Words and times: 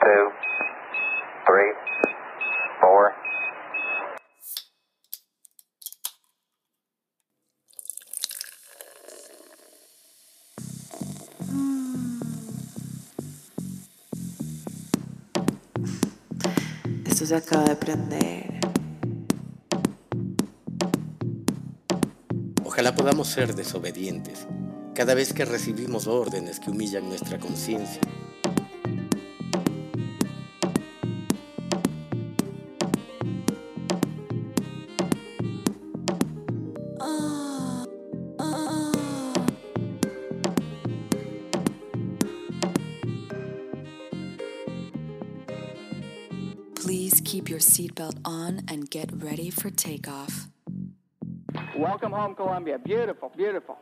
two, 0.00 0.30
three, 1.46 1.72
four. 2.80 3.12
Esto 17.06 17.26
se 17.26 17.36
acaba 17.36 17.64
de 17.64 17.76
prender. 17.76 18.60
Ojalá 22.64 22.94
podamos 22.94 23.28
ser 23.28 23.54
desobedientes 23.54 24.46
cada 24.94 25.14
vez 25.14 25.32
que 25.32 25.44
recibimos 25.44 26.06
órdenes 26.06 26.60
que 26.60 26.70
humillan 26.70 27.08
nuestra 27.08 27.38
conciencia. 27.38 28.00
Keep 47.36 47.50
your 47.50 47.60
seatbelt 47.60 48.16
on 48.24 48.62
and 48.66 48.90
get 48.90 49.10
ready 49.12 49.50
for 49.50 49.68
takeoff. 49.70 50.48
Welcome 51.76 52.12
home, 52.12 52.34
Colombia. 52.34 52.78
Beautiful, 52.78 53.30
beautiful. 53.36 53.76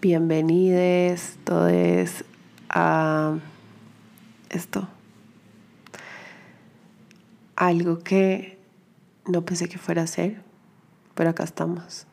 Bienvenidos 0.00 1.36
todos 1.44 2.24
a 2.70 3.36
esto. 4.48 4.88
Algo 7.54 7.98
que 7.98 8.56
no 9.26 9.44
pensé 9.44 9.68
que 9.68 9.76
fuera 9.76 10.04
a 10.04 10.06
ser, 10.06 10.40
pero 11.14 11.28
acá 11.28 11.44
estamos. 11.44 12.06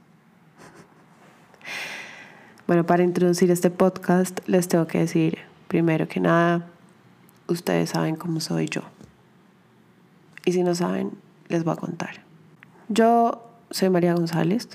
Bueno, 2.68 2.86
para 2.86 3.04
introducir 3.04 3.52
este 3.52 3.70
podcast 3.70 4.40
les 4.48 4.68
tengo 4.68 4.86
que 4.86 4.98
decir, 4.98 5.38
primero 5.70 6.10
que 6.10 6.20
nada, 6.20 6.68
ustedes 7.48 7.92
saben 7.92 8.18
cómo 8.18 8.42
soy 8.42 8.68
yo. 8.68 8.95
Y 10.46 10.54
si 10.54 10.64
no 10.64 10.76
saben, 10.76 11.12
les 11.50 11.64
voy 11.64 11.74
a 11.74 11.78
contar. 11.78 12.22
Yo 12.88 13.44
soy 13.72 13.90
María 13.90 14.14
González, 14.14 14.70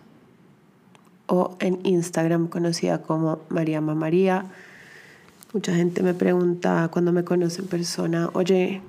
o 1.30 1.56
en 1.60 1.78
Instagram 1.84 2.48
conocida 2.48 3.02
como 3.02 3.38
María 3.50 3.80
María. 3.80 4.46
Mucha 5.52 5.72
gente 5.74 6.02
me 6.02 6.12
pregunta 6.12 6.88
cuando 6.92 7.12
me 7.12 7.22
conoce 7.22 7.62
en 7.62 7.68
persona, 7.68 8.30
oye, 8.32 8.82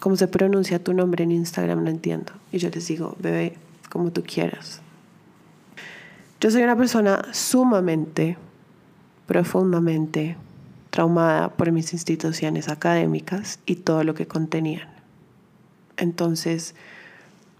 ¿cómo 0.00 0.16
se 0.16 0.26
pronuncia 0.26 0.82
tu 0.82 0.94
nombre 0.94 1.24
en 1.24 1.32
Instagram? 1.32 1.84
No 1.84 1.90
entiendo. 1.90 2.32
Y 2.50 2.58
yo 2.58 2.70
les 2.70 2.86
digo, 2.88 3.14
bebé, 3.18 3.58
como 3.90 4.10
tú 4.10 4.22
quieras. 4.22 4.80
Yo 6.40 6.50
soy 6.50 6.62
una 6.62 6.76
persona 6.76 7.22
sumamente, 7.32 8.38
profundamente 9.26 10.36
traumada 10.88 11.50
por 11.50 11.72
mis 11.72 11.92
instituciones 11.92 12.70
académicas 12.70 13.58
y 13.66 13.76
todo 13.76 14.02
lo 14.02 14.14
que 14.14 14.26
contenían. 14.26 14.95
Entonces 15.96 16.74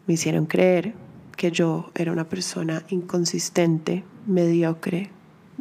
me 0.07 0.15
hicieron 0.15 0.47
creer 0.47 0.95
que 1.37 1.51
yo 1.51 1.91
era 1.95 2.13
una 2.13 2.29
persona 2.29 2.83
inconsistente, 2.89 4.05
mediocre, 4.27 5.11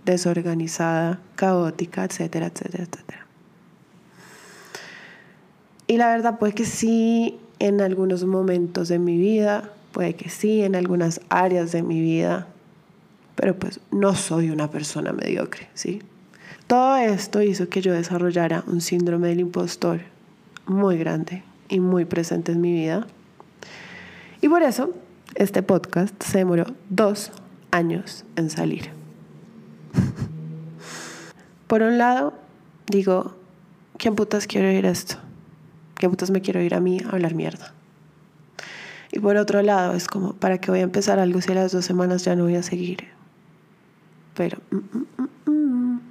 desorganizada, 0.06 1.20
caótica, 1.36 2.06
etcétera, 2.06 2.48
etcétera, 2.48 2.86
etcétera. 2.86 3.26
Y 5.88 5.98
la 5.98 6.10
verdad 6.10 6.40
puede 6.40 6.54
que 6.54 6.66
sí 6.66 7.38
en 7.60 7.82
algunos 7.82 8.24
momentos 8.24 8.88
de 8.88 9.00
mi 9.00 9.18
vida, 9.18 9.72
puede 9.92 10.16
que 10.16 10.30
sí 10.30 10.64
en 10.64 10.76
algunas 10.76 11.22
áreas 11.30 11.72
de 11.72 11.84
mi 11.84 12.02
vida, 12.02 12.48
pero 13.36 13.58
pues 13.58 13.80
no 13.92 14.16
soy 14.16 14.50
una 14.50 14.72
persona 14.72 15.14
mediocre, 15.14 15.70
¿sí? 15.74 16.02
Todo 16.68 16.98
esto 16.98 17.42
hizo 17.42 17.70
que 17.70 17.82
yo 17.82 17.94
desarrollara 17.94 18.64
un 18.68 18.82
síndrome 18.82 19.28
del 19.28 19.42
impostor 19.42 20.02
muy 20.66 20.98
grande 20.98 21.44
y 21.70 21.80
muy 21.80 22.06
presente 22.06 22.52
en 22.52 22.62
mi 22.62 22.72
vida. 22.72 23.08
Y 24.42 24.50
por 24.50 24.64
eso 24.64 24.92
este 25.36 25.64
podcast 25.64 26.22
se 26.22 26.38
demoró 26.40 26.66
dos 26.90 27.32
años 27.72 28.26
en 28.36 28.50
salir. 28.50 28.90
Por 31.68 31.82
un 31.82 31.98
lado, 31.98 32.34
digo, 32.88 33.36
¿quién 33.98 34.16
putas 34.16 34.46
quiero 34.46 34.68
oír 34.68 34.86
esto? 34.86 35.16
¿Quién 35.96 36.12
putas 36.12 36.30
me 36.30 36.42
quiero 36.42 36.60
oír 36.60 36.76
a 36.76 36.80
mí 36.80 37.02
hablar 37.10 37.34
mierda? 37.34 37.74
Y 39.12 39.20
por 39.20 39.38
otro 39.38 39.62
lado, 39.62 39.94
es 39.94 40.08
como, 40.08 40.34
¿para 40.34 40.60
qué 40.60 40.72
voy 40.72 40.82
a 40.82 40.84
empezar 40.84 41.20
algo 41.20 41.42
si 41.42 41.52
a 41.52 41.56
las 41.56 41.72
dos 41.72 41.86
semanas 41.86 42.26
ya 42.26 42.36
no 42.36 42.44
voy 42.44 42.56
a 42.56 42.64
seguir? 42.64 43.08
Pero 44.36 44.58
mm, 44.72 44.78
mm, 44.78 45.52
mm, 45.52 46.02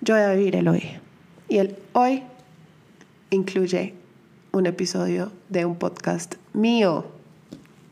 yo 0.00 0.14
voy 0.14 0.24
a 0.24 0.32
vivir 0.32 0.56
el 0.56 0.66
hoy. 0.66 0.82
Y 1.48 1.58
el 1.58 1.76
hoy 1.92 2.22
incluye 3.34 3.94
un 4.52 4.66
episodio 4.66 5.32
de 5.48 5.64
un 5.64 5.76
podcast 5.76 6.36
mío. 6.52 7.06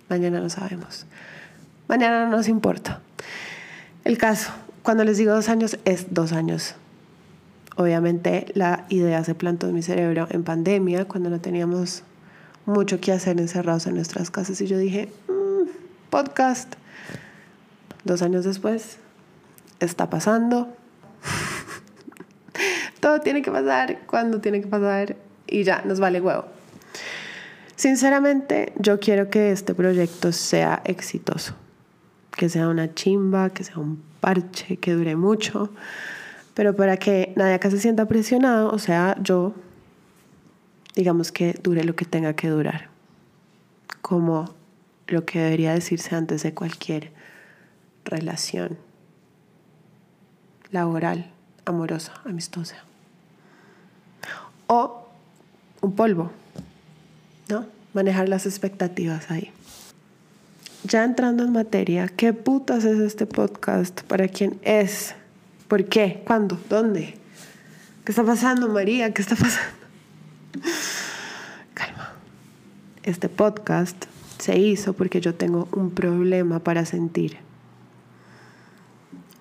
Mañana 0.08 0.40
no 0.40 0.48
sabemos. 0.48 1.06
Mañana 1.88 2.24
no 2.24 2.36
nos 2.36 2.48
importa. 2.48 3.00
El 4.04 4.18
caso, 4.18 4.50
cuando 4.82 5.04
les 5.04 5.18
digo 5.18 5.34
dos 5.34 5.48
años, 5.48 5.78
es 5.84 6.14
dos 6.14 6.32
años. 6.32 6.74
Obviamente 7.76 8.46
la 8.54 8.84
idea 8.88 9.24
se 9.24 9.34
plantó 9.34 9.68
en 9.68 9.74
mi 9.74 9.82
cerebro 9.82 10.26
en 10.30 10.44
pandemia, 10.44 11.06
cuando 11.06 11.30
no 11.30 11.40
teníamos 11.40 12.02
mucho 12.66 13.00
que 13.00 13.12
hacer 13.12 13.40
encerrados 13.40 13.86
en 13.86 13.94
nuestras 13.94 14.30
casas. 14.30 14.60
Y 14.60 14.66
yo 14.66 14.78
dije, 14.78 15.08
podcast. 16.10 16.74
Dos 18.04 18.20
años 18.20 18.44
después, 18.44 18.98
está 19.80 20.10
pasando. 20.10 20.68
Todo 23.00 23.20
tiene 23.20 23.42
que 23.42 23.50
pasar 23.50 24.00
cuando 24.06 24.40
tiene 24.40 24.60
que 24.60 24.66
pasar 24.66 25.16
y 25.52 25.64
ya, 25.64 25.82
nos 25.84 26.00
vale 26.00 26.20
huevo. 26.20 26.46
Sinceramente, 27.76 28.72
yo 28.78 29.00
quiero 29.00 29.28
que 29.28 29.52
este 29.52 29.74
proyecto 29.74 30.32
sea 30.32 30.82
exitoso, 30.84 31.54
que 32.36 32.48
sea 32.48 32.68
una 32.68 32.94
chimba, 32.94 33.50
que 33.50 33.64
sea 33.64 33.78
un 33.78 34.02
parche, 34.20 34.76
que 34.78 34.92
dure 34.92 35.16
mucho, 35.16 35.70
pero 36.54 36.74
para 36.74 36.96
que 36.96 37.32
nadie 37.36 37.54
acá 37.54 37.70
se 37.70 37.78
sienta 37.78 38.06
presionado, 38.06 38.70
o 38.70 38.78
sea, 38.78 39.16
yo, 39.20 39.54
digamos 40.94 41.32
que 41.32 41.58
dure 41.62 41.84
lo 41.84 41.96
que 41.96 42.04
tenga 42.04 42.34
que 42.34 42.48
durar, 42.48 42.88
como 44.00 44.54
lo 45.08 45.24
que 45.24 45.40
debería 45.40 45.74
decirse 45.74 46.14
antes 46.14 46.42
de 46.42 46.54
cualquier 46.54 47.12
relación 48.04 48.78
laboral, 50.70 51.30
amorosa, 51.64 52.14
amistosa. 52.24 52.76
O 54.66 55.01
un 55.82 55.94
polvo, 55.94 56.30
¿no? 57.48 57.66
Manejar 57.92 58.28
las 58.28 58.46
expectativas 58.46 59.30
ahí. 59.30 59.50
Ya 60.84 61.04
entrando 61.04 61.44
en 61.44 61.52
materia, 61.52 62.08
¿qué 62.08 62.32
putas 62.32 62.84
es 62.84 62.98
este 62.98 63.26
podcast? 63.26 64.02
¿Para 64.02 64.26
quién 64.28 64.58
es? 64.62 65.14
¿Por 65.68 65.84
qué? 65.84 66.22
¿Cuándo? 66.24 66.58
¿Dónde? 66.70 67.14
¿Qué 68.04 68.12
está 68.12 68.24
pasando, 68.24 68.68
María? 68.68 69.12
¿Qué 69.12 69.22
está 69.22 69.36
pasando? 69.36 69.76
Calma. 71.74 72.14
Este 73.02 73.28
podcast 73.28 74.06
se 74.38 74.58
hizo 74.58 74.92
porque 74.92 75.20
yo 75.20 75.34
tengo 75.34 75.68
un 75.72 75.90
problema 75.90 76.58
para 76.60 76.84
sentir. 76.84 77.36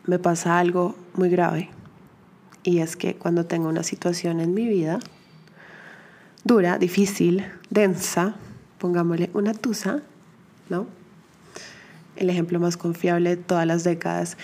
Me 0.05 0.19
pasa 0.19 0.59
algo 0.59 0.95
muy 1.15 1.29
grave. 1.29 1.69
Y 2.63 2.79
es 2.79 2.95
que 2.95 3.15
cuando 3.15 3.45
tengo 3.45 3.67
una 3.67 3.83
situación 3.83 4.39
en 4.39 4.53
mi 4.53 4.67
vida, 4.67 4.99
dura, 6.43 6.77
difícil, 6.77 7.45
densa, 7.69 8.35
pongámosle 8.77 9.29
una 9.33 9.53
tusa, 9.53 10.01
¿no? 10.69 10.87
El 12.15 12.29
ejemplo 12.29 12.59
más 12.59 12.77
confiable 12.77 13.31
de 13.31 13.37
todas 13.37 13.65
las 13.65 13.83
décadas. 13.83 14.37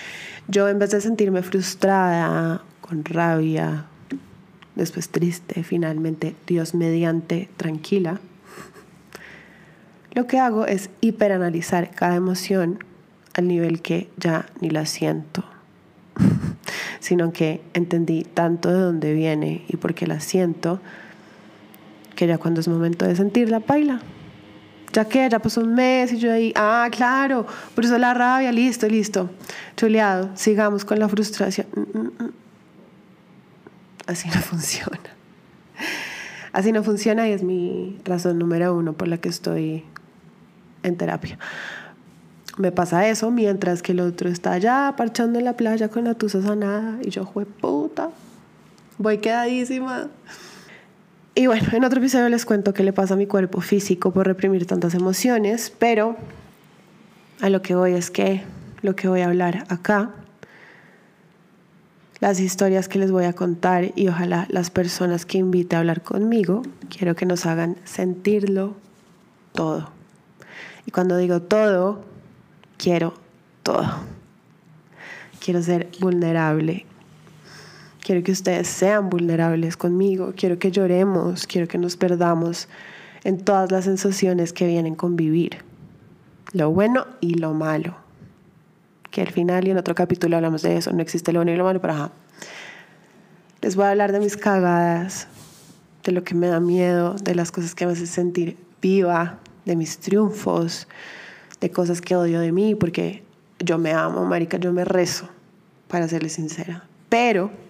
Yo 0.48 0.68
en 0.68 0.80
vez 0.80 0.92
de 0.92 1.02
sentirme 1.02 1.44
frustrada, 1.44 2.62
con 2.82 3.04
rabia, 3.04 3.86
después 4.76 5.10
triste, 5.10 5.64
finalmente, 5.64 6.36
Dios 6.46 6.74
mediante, 6.74 7.50
tranquila, 7.58 8.20
lo 10.14 10.26
que 10.26 10.40
hago 10.40 10.66
es 10.66 10.90
hiperanalizar 11.02 11.92
cada 11.92 12.16
emoción 12.16 12.80
al 13.34 13.48
nivel 13.48 13.82
que 13.82 14.10
ya 14.18 14.48
ni 14.62 14.70
la 14.70 14.86
siento, 14.86 15.44
sino 17.00 17.32
que 17.34 17.62
entendí 17.74 18.24
tanto 18.24 18.72
de 18.72 18.80
dónde 18.80 19.14
viene 19.14 19.64
y 19.68 19.78
por 19.78 19.94
qué 19.94 20.08
la 20.08 20.20
siento, 20.20 20.80
que 22.18 22.28
ya 22.28 22.38
cuando 22.38 22.60
es 22.60 22.68
momento 22.68 23.06
de 23.06 23.16
sentirla, 23.16 23.60
baila. 23.60 24.02
Ya 24.92 25.06
que 25.06 25.30
ya 25.30 25.40
pasó 25.40 25.62
un 25.62 25.76
mes 25.76 26.12
y 26.12 26.18
yo 26.18 26.34
ahí, 26.34 26.52
ah, 26.56 26.90
claro, 26.92 27.46
por 27.76 27.86
eso 27.86 27.98
la 27.98 28.14
rabia, 28.14 28.52
listo, 28.52 28.88
listo. 28.88 29.30
Chuleado, 29.78 30.32
sigamos 30.36 30.84
con 30.84 30.98
la 31.00 31.08
frustración. 31.08 31.68
Mm, 31.76 31.98
mm, 31.98 32.12
mm. 32.24 32.32
Así 34.08 34.28
no 34.30 34.42
funciona. 34.42 35.00
Así 36.52 36.72
no 36.72 36.84
funciona 36.84 37.30
y 37.30 37.34
es 37.34 37.44
mi 37.44 38.00
razón 38.04 38.40
número 38.40 38.76
uno 38.76 38.94
por 38.94 39.08
la 39.08 39.20
que 39.20 39.30
estoy 39.30 39.84
en 40.82 40.98
terapia. 40.98 41.38
Me 42.58 42.72
pasa 42.72 43.08
eso 43.08 43.30
mientras 43.30 43.84
que 43.84 43.92
el 43.92 44.00
otro 44.00 44.28
está 44.28 44.54
allá 44.54 44.96
parchando 44.98 45.38
en 45.38 45.46
la 45.46 45.54
playa 45.54 45.90
con 45.90 46.06
la 46.06 46.16
tusa 46.16 46.42
sanada 46.42 46.98
y 47.04 47.12
yo, 47.12 47.26
jue 47.26 47.46
puta, 47.46 48.10
voy 48.98 49.20
quedadísima. 49.20 50.10
Y 51.38 51.46
bueno, 51.46 51.68
en 51.72 51.84
otro 51.84 52.00
episodio 52.00 52.30
les 52.30 52.46
cuento 52.46 52.74
qué 52.74 52.84
le 52.84 52.94
pasa 52.94 53.14
a 53.14 53.18
mi 53.18 53.28
cuerpo 53.28 53.62
físico 53.62 54.10
por 54.12 54.26
reprimir 54.26 54.66
tantas 54.66 54.96
emociones, 54.96 55.72
pero 55.78 56.18
a 57.42 57.52
lo 57.52 57.62
que 57.62 57.76
voy 57.76 57.94
es 57.94 58.10
que 58.10 58.42
lo 58.82 58.96
que 58.96 59.08
voy 59.08 59.22
a 59.22 59.28
hablar 59.28 59.64
acá, 59.70 60.10
las 62.20 62.40
historias 62.40 62.88
que 62.88 62.98
les 62.98 63.12
voy 63.12 63.26
a 63.26 63.34
contar 63.34 63.92
y 63.96 64.08
ojalá 64.08 64.48
las 64.50 64.72
personas 64.72 65.28
que 65.28 65.38
invite 65.38 65.76
a 65.76 65.80
hablar 65.80 66.02
conmigo, 66.02 66.64
quiero 66.90 67.16
que 67.16 67.28
nos 67.28 67.46
hagan 67.46 67.78
sentirlo 67.84 68.76
todo. 69.54 69.92
Y 70.88 70.92
cuando 70.92 71.18
digo 71.18 71.44
todo, 71.44 72.04
quiero 72.78 73.14
todo. 73.62 73.88
Quiero 75.40 75.62
ser 75.62 75.88
vulnerable, 76.00 76.88
Quiero 78.08 78.24
que 78.24 78.32
ustedes 78.32 78.70
sean 78.70 79.10
vulnerables 79.10 79.76
conmigo. 79.76 80.32
Quiero 80.34 80.58
que 80.60 80.72
lloremos. 80.72 81.46
Quiero 81.46 81.68
que 81.68 81.78
nos 81.78 81.98
perdamos 81.98 82.70
en 83.26 83.38
todas 83.38 83.70
las 83.70 83.84
sensaciones 83.84 84.54
que 84.54 84.66
vienen 84.66 84.96
con 84.96 85.18
vivir. 85.18 85.58
Lo 86.54 86.72
bueno 86.72 87.06
y 87.20 87.34
lo 87.34 87.54
malo. 87.54 87.98
Que 89.12 89.20
al 89.20 89.28
final 89.28 89.68
y 89.68 89.72
en 89.72 89.78
otro 89.78 89.94
capítulo 89.94 90.38
hablamos 90.38 90.62
de 90.62 90.78
eso. 90.78 90.94
No 90.94 91.02
existe 91.02 91.34
lo 91.34 91.40
bueno 91.40 91.52
y 91.52 91.58
lo 91.58 91.66
malo, 91.66 91.82
pero 91.82 91.96
ajá. 91.96 92.12
Les 93.62 93.76
voy 93.76 93.84
a 93.84 93.90
hablar 93.90 94.14
de 94.14 94.22
mis 94.22 94.38
cagadas, 94.38 95.28
de 96.06 96.14
lo 96.14 96.24
que 96.24 96.34
me 96.34 96.48
da 96.48 96.62
miedo, 96.62 97.16
de 97.22 97.36
las 97.36 97.52
cosas 97.52 97.76
que 97.76 97.86
me 97.86 97.92
hacen 97.92 98.08
sentir 98.08 98.56
viva, 98.82 99.40
de 99.66 99.76
mis 99.76 99.98
triunfos, 99.98 100.88
de 101.60 101.72
cosas 101.72 102.00
que 102.00 102.16
odio 102.16 102.40
de 102.40 102.54
mí, 102.54 102.74
porque 102.74 103.26
yo 103.60 103.78
me 103.78 103.92
amo, 103.92 104.24
marica, 104.24 104.56
yo 104.56 104.72
me 104.72 104.86
rezo, 104.86 105.28
para 105.90 106.08
serles 106.08 106.32
sincera. 106.32 106.86
Pero 107.10 107.67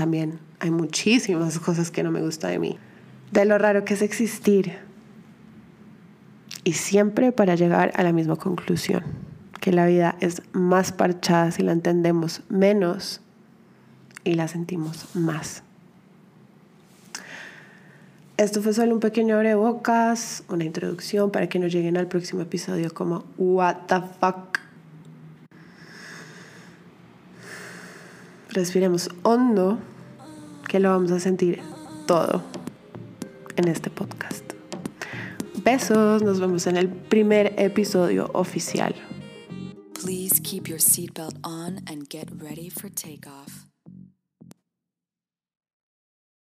también 0.00 0.38
hay 0.60 0.70
muchísimas 0.70 1.58
cosas 1.58 1.90
que 1.90 2.02
no 2.02 2.10
me 2.10 2.22
gusta 2.22 2.48
de 2.48 2.58
mí. 2.58 2.78
De 3.32 3.44
lo 3.44 3.58
raro 3.58 3.84
que 3.84 3.92
es 3.92 4.00
existir. 4.00 4.78
Y 6.64 6.72
siempre 6.72 7.32
para 7.32 7.54
llegar 7.54 7.92
a 7.94 8.02
la 8.02 8.10
misma 8.10 8.36
conclusión, 8.36 9.04
que 9.60 9.72
la 9.72 9.84
vida 9.84 10.16
es 10.20 10.40
más 10.52 10.92
parchada 10.92 11.50
si 11.50 11.62
la 11.62 11.72
entendemos 11.72 12.40
menos 12.48 13.20
y 14.24 14.36
la 14.36 14.48
sentimos 14.48 15.14
más. 15.14 15.64
Esto 18.38 18.62
fue 18.62 18.72
solo 18.72 18.94
un 18.94 19.00
pequeño 19.00 19.34
abrebocas, 19.34 20.44
una 20.48 20.64
introducción 20.64 21.30
para 21.30 21.46
que 21.50 21.58
nos 21.58 21.70
lleguen 21.70 21.98
al 21.98 22.06
próximo 22.06 22.40
episodio 22.40 22.94
como 22.94 23.26
What 23.36 23.76
the 23.86 24.00
fuck. 24.18 24.60
Respiremos 28.48 29.10
hondo 29.24 29.78
que 30.70 30.78
lo 30.78 30.90
vamos 30.90 31.10
a 31.10 31.18
sentir 31.18 31.60
todo 32.06 32.44
en 33.56 33.66
este 33.66 33.90
podcast. 33.90 34.44
Besos, 35.64 36.22
nos 36.22 36.38
vemos 36.38 36.68
en 36.68 36.76
el 36.76 36.88
primer 36.88 37.54
episodio 37.58 38.30
oficial. 38.34 38.94
Please 39.94 40.40
keep 40.40 40.68
your 40.68 40.78
seatbelt 40.78 41.34
on 41.42 41.80
and 41.88 42.08
get 42.08 42.28
ready 42.40 42.70
for 42.70 42.88
takeoff. 42.88 43.69